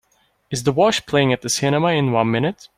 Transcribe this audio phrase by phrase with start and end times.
[0.49, 2.67] Is The Wash playing at the cinema in one minute